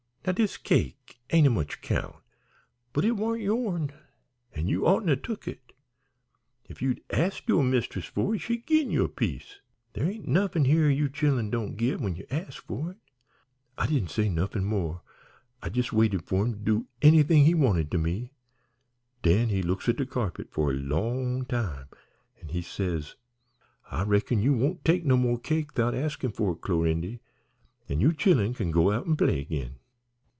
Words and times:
Now 0.23 0.33
dis 0.33 0.55
cake 0.55 1.17
ain't 1.33 1.47
o' 1.47 1.49
much 1.49 1.81
'count, 1.81 2.15
but 2.93 3.03
it 3.03 3.13
warn't 3.13 3.41
yourn, 3.41 3.91
an' 4.53 4.67
you 4.67 4.85
oughtn't 4.85 5.07
to 5.23 5.33
ha' 5.33 5.35
tuk 5.35 5.47
it. 5.47 5.73
If 6.69 6.79
you'd 6.79 7.01
asked 7.09 7.49
yo'r 7.49 7.63
mist'ess 7.63 8.05
for 8.05 8.35
it 8.35 8.37
she'd 8.41 8.67
gin 8.67 8.91
you 8.91 9.03
a 9.03 9.09
piece. 9.09 9.61
There 9.93 10.05
ain't 10.05 10.27
nuffin 10.27 10.65
here 10.65 10.91
you 10.91 11.09
chillen 11.09 11.49
doan' 11.49 11.75
git 11.75 11.99
when 11.99 12.15
ye 12.15 12.27
ask 12.29 12.61
for 12.67 12.91
it.' 12.91 12.97
I 13.79 13.87
didn't 13.87 14.11
say 14.11 14.29
nuffin 14.29 14.63
more. 14.63 15.01
I 15.59 15.69
jes' 15.73 15.91
waited 15.91 16.23
for 16.25 16.43
him 16.45 16.53
to 16.53 16.59
do 16.59 16.85
anythin' 17.01 17.43
he 17.45 17.55
wanted 17.55 17.89
to 17.89 17.97
me. 17.97 18.31
Den 19.23 19.49
he 19.49 19.63
looks 19.63 19.89
at 19.89 19.97
de 19.97 20.05
carpet 20.05 20.51
for 20.51 20.69
a 20.69 20.75
long 20.75 21.45
time 21.47 21.87
an' 22.39 22.49
he 22.49 22.61
says: 22.61 23.15
"'I 23.89 24.03
reckon 24.03 24.39
you 24.39 24.53
won't 24.53 24.85
take 24.85 25.03
no 25.03 25.17
mo' 25.17 25.37
cake 25.37 25.73
'thout 25.73 25.95
askin' 25.95 26.31
for 26.31 26.51
it, 26.53 26.61
Clorindy, 26.61 27.21
an' 27.89 28.01
you 28.01 28.13
chillen 28.13 28.53
kin 28.53 28.69
go 28.69 28.91
out 28.91 29.07
an' 29.07 29.15
play 29.17 29.39
agin.'" 29.39 29.77